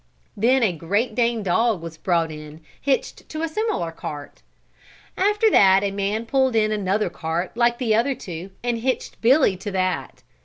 Then 0.35 0.63
a 0.63 0.73
great 0.73 1.13
Dane 1.13 1.43
dog 1.43 1.79
was 1.83 1.95
brought 1.95 2.31
in 2.31 2.61
hitched 2.81 3.29
to 3.29 3.43
a 3.43 3.47
similar 3.47 3.91
cart. 3.91 4.41
After 5.15 5.47
that 5.51 5.83
a 5.83 5.91
man 5.91 6.25
pulled 6.25 6.55
in 6.55 6.71
another 6.71 7.11
cart 7.11 7.55
like 7.55 7.77
the 7.77 7.93
other 7.93 8.15
two 8.15 8.49
and 8.63 8.79
hitched 8.79 9.21
Billy 9.21 9.55
to 9.57 9.69
that. 9.69 10.23